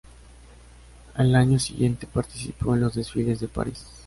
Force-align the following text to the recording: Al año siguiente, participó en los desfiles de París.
Al 1.13 1.35
año 1.35 1.59
siguiente, 1.59 2.07
participó 2.11 2.73
en 2.73 2.81
los 2.81 2.95
desfiles 2.95 3.39
de 3.39 3.47
París. 3.47 3.85